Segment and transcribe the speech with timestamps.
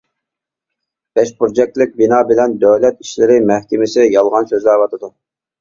[1.19, 5.13] بەش بۇرجەكلىك بىنا بىلەن دۆلەت ئىشلىرى مەھكىمىسى يالغان سۆزلەۋاتىدۇ.